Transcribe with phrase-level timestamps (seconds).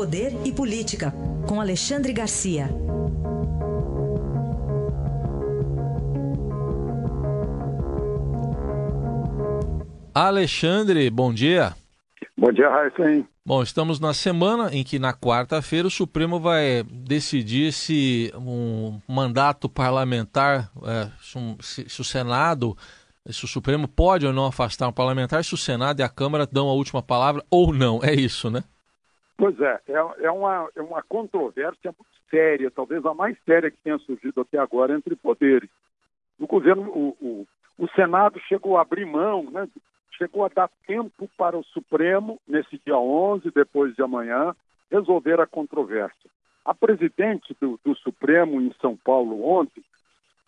[0.00, 1.12] Poder e Política,
[1.46, 2.70] com Alexandre Garcia.
[10.14, 11.74] Alexandre, bom dia.
[12.34, 13.28] Bom dia, Raíssa.
[13.44, 19.68] Bom, estamos na semana em que na quarta-feira o Supremo vai decidir se um mandato
[19.68, 21.10] parlamentar, é,
[21.60, 22.74] se, se, o Senado,
[23.28, 26.48] se o Supremo pode ou não afastar um parlamentar, se o Senado e a Câmara
[26.50, 28.00] dão a última palavra ou não.
[28.02, 28.64] É isso, né?
[29.40, 33.78] Pois é, é, é, uma, é uma controvérsia muito séria, talvez a mais séria que
[33.78, 35.70] tenha surgido até agora entre poderes.
[36.38, 37.46] O governo, o, o,
[37.78, 39.66] o Senado chegou a abrir mão, né,
[40.12, 44.54] chegou a dar tempo para o Supremo, nesse dia 11, depois de amanhã,
[44.90, 46.30] resolver a controvérsia.
[46.62, 49.82] A presidente do, do Supremo em São Paulo ontem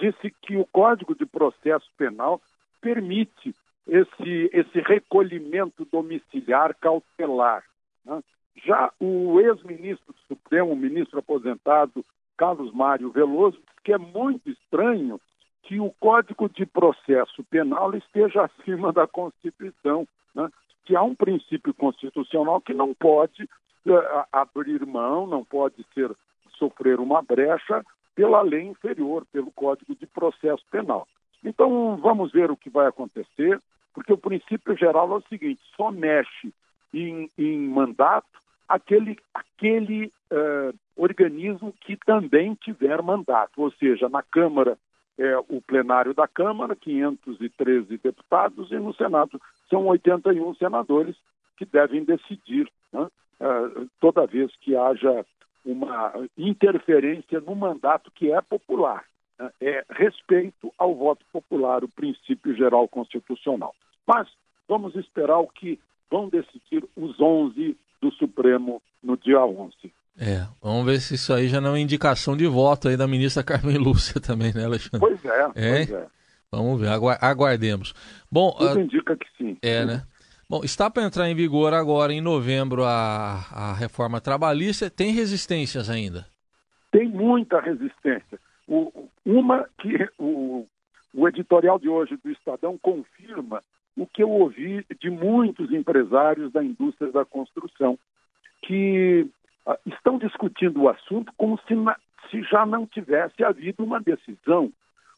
[0.00, 2.40] disse que o Código de Processo Penal
[2.80, 3.54] permite
[3.86, 7.62] esse, esse recolhimento domiciliar cautelar.
[8.04, 8.20] Né?
[8.56, 12.04] Já o ex-ministro Supremo, o ministro aposentado
[12.36, 15.20] Carlos Mário Veloso, que é muito estranho
[15.62, 20.50] que o Código de Processo Penal esteja acima da Constituição, né?
[20.84, 26.10] que há um princípio constitucional que não pode uh, abrir mão, não pode ser
[26.58, 31.06] sofrer uma brecha pela lei inferior, pelo Código de Processo Penal.
[31.44, 33.60] Então, vamos ver o que vai acontecer,
[33.94, 36.52] porque o princípio geral é o seguinte: só mexe
[36.92, 44.78] em, em mandato aquele, aquele uh, organismo que também tiver mandato, ou seja, na Câmara
[45.18, 51.14] é o plenário da Câmara, 513 deputados, e no Senado são 81 senadores
[51.58, 55.26] que devem decidir né, uh, toda vez que haja
[55.62, 59.04] uma interferência no mandato que é popular.
[59.38, 63.74] Né, é respeito ao voto popular, o princípio geral constitucional.
[64.06, 64.26] Mas
[64.66, 65.78] vamos esperar o que
[66.10, 69.74] vão decidir os 11 do Supremo no dia 11.
[70.18, 73.42] É, vamos ver se isso aí já não é indicação de voto aí da ministra
[73.42, 75.00] Carmen Lúcia também, né, Alexandre?
[75.00, 75.84] Pois é, é?
[75.86, 76.06] pois é.
[76.52, 76.88] Vamos ver,
[77.20, 77.94] aguardemos.
[78.30, 79.56] Bom, Tudo uh, indica que sim.
[79.62, 80.02] É, né?
[80.48, 84.90] Bom, está para entrar em vigor agora em novembro a, a reforma trabalhista.
[84.90, 86.26] Tem resistências ainda?
[86.90, 88.40] Tem muita resistência.
[88.66, 90.66] O, uma que o,
[91.14, 93.62] o editorial de hoje do Estadão confirma
[94.00, 97.98] o que eu ouvi de muitos empresários da indústria da construção,
[98.62, 99.28] que
[99.66, 101.74] uh, estão discutindo o assunto como se,
[102.30, 104.72] se já não tivesse havido uma decisão,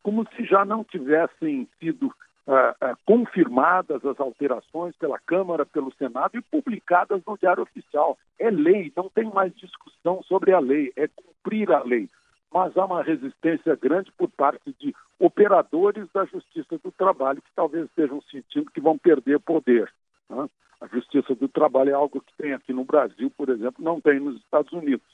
[0.00, 6.38] como se já não tivessem sido uh, uh, confirmadas as alterações pela Câmara, pelo Senado
[6.38, 8.16] e publicadas no Diário Oficial.
[8.38, 12.08] É lei, não tem mais discussão sobre a lei, é cumprir a lei
[12.52, 17.84] mas há uma resistência grande por parte de operadores da Justiça do Trabalho que talvez
[17.86, 19.92] estejam sentindo que vão perder poder.
[20.28, 20.48] Né?
[20.80, 24.20] A Justiça do Trabalho é algo que tem aqui no Brasil, por exemplo, não tem
[24.20, 25.06] nos Estados Unidos.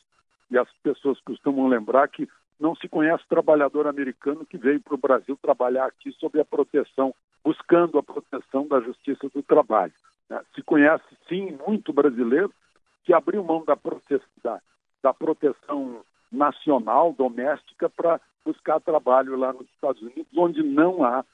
[0.51, 2.29] E as pessoas costumam lembrar que
[2.61, 7.15] não se conhece trabalhador americano que veio para o Brasil trabalhar aqui sob a proteção,
[7.43, 9.93] buscando a proteção da Justiça do Trabalho.
[10.29, 10.41] Né?
[10.55, 12.53] Se conhece, sim, muito brasileiro
[13.03, 13.77] que abriu mão da,
[14.43, 14.61] da,
[15.03, 21.25] da proteção nacional, doméstica, para buscar trabalho lá nos Estados Unidos, onde não há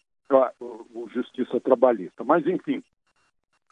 [1.13, 2.23] justiça trabalhista.
[2.23, 2.83] Mas, enfim,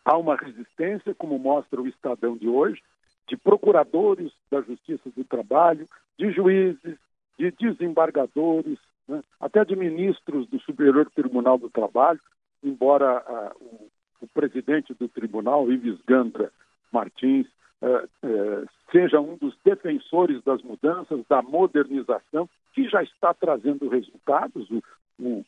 [0.05, 2.83] há uma resistência, como mostra o Estadão de hoje,
[3.29, 5.87] de procuradores da Justiça do Trabalho,
[6.19, 6.99] de juízes,
[7.39, 12.21] de desembargadores, né, até de ministros do Superior Tribunal do Trabalho,
[12.63, 13.89] embora ah, o,
[14.23, 16.51] o, presidente do tribunal, Ives Gandra
[16.93, 17.47] Martins,
[17.83, 24.69] eh, eh, seja um dos defensores das mudanças, da modernização, que já está trazendo resultados.
[24.71, 24.83] O,
[25.19, 25.45] o,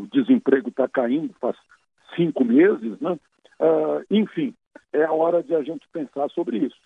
[0.00, 1.56] o desemprego está caindo faz
[2.16, 3.18] cinco meses, né?
[3.58, 4.54] Uh, enfim,
[4.92, 6.76] é a hora de a gente pensar sobre isso,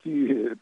[0.00, 0.52] que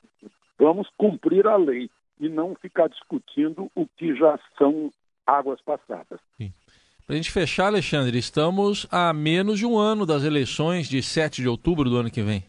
[0.59, 1.91] vamos cumprir a lei
[2.21, 4.91] e não ficar discutindo o que já são
[5.27, 6.21] águas passadas.
[7.07, 11.43] Para a gente fechar, Alexandre, estamos a menos de um ano das eleições de 7
[11.43, 12.45] de outubro do ano que vem.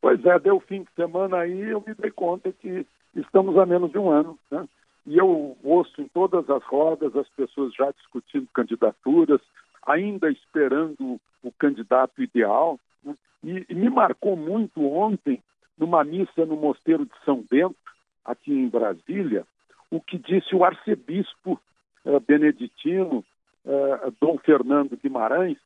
[0.00, 3.90] Pois é, deu fim de semana aí eu me dei conta que estamos a menos
[3.90, 4.66] de um ano, né?
[5.06, 9.40] E eu ouço em todas as rodas as pessoas já discutindo candidaturas,
[9.86, 12.78] ainda esperando o candidato ideal.
[13.02, 13.14] Né?
[13.42, 15.42] E, e, me marcou muito ontem,
[15.76, 17.76] numa missa no Mosteiro de São Bento,
[18.24, 19.46] aqui em Brasília,
[19.90, 21.58] o que disse o arcebispo
[22.04, 23.24] eh, beneditino,
[23.64, 25.56] eh, Dom Fernando Guimarães.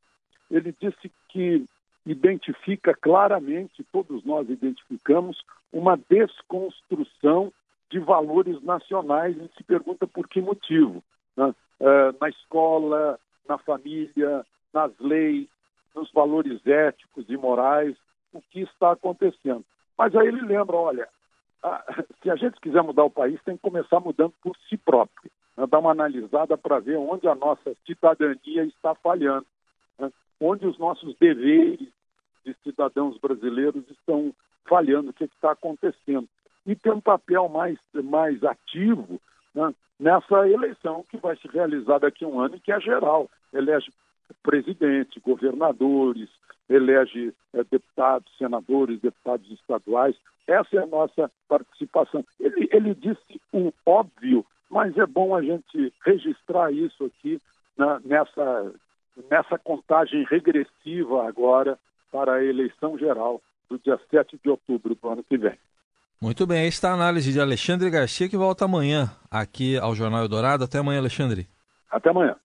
[0.51, 1.67] Ele disse que
[2.07, 5.43] identifica claramente, todos nós identificamos,
[5.73, 7.53] uma desconstrução
[7.91, 11.03] de valores nacionais e se pergunta por que motivo.
[11.37, 11.55] Né?
[11.81, 13.19] É, na escola,
[13.49, 15.49] na família, nas leis,
[15.95, 17.97] nos valores éticos e morais,
[18.33, 19.65] o que está acontecendo.
[19.97, 21.09] Mas aí ele lembra, olha,
[22.23, 25.31] se a gente quiser mudar o país, tem que começar mudando por si próprio.
[25.57, 25.67] Né?
[25.67, 29.47] Dar uma analisada para ver onde a nossa cidadania está falhando,
[29.99, 30.11] né?
[30.41, 31.94] onde os nossos deveres
[32.45, 34.33] de cidadãos brasileiros estão
[34.67, 36.29] falhando, o que está acontecendo.
[36.67, 39.21] E ter um papel mais, mais ativo
[39.55, 39.75] né?
[39.99, 43.31] nessa eleição que vai se realizar daqui a um ano e que é geral.
[43.53, 43.93] Elege
[44.43, 46.29] presidente, governadores,
[46.69, 50.17] elege é, deputados, senadores, deputados estaduais.
[50.47, 52.25] Essa é a nossa participação.
[52.41, 57.41] Ele, ele disse o óbvio, mas é bom a gente registrar isso aqui
[57.77, 58.73] na, nessa,
[59.31, 61.79] nessa contagem regressiva agora
[62.15, 65.59] para a eleição geral do dia 7 de outubro do ano que vem.
[66.23, 70.63] Muito bem, esta a análise de Alexandre Garcia que volta amanhã aqui ao Jornal Eldorado.
[70.63, 71.49] Até amanhã, Alexandre.
[71.91, 72.37] Até amanhã.